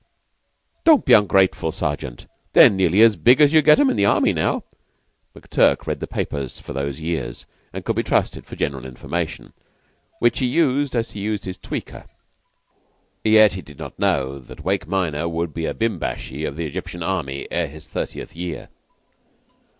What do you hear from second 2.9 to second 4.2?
as big as you get 'em in the